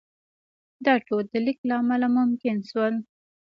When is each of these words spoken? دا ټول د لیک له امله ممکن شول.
دا 0.85 0.93
ټول 1.07 1.23
د 1.33 1.35
لیک 1.45 1.59
له 1.69 1.75
امله 1.81 2.07
ممکن 2.17 2.57
شول. 2.69 2.93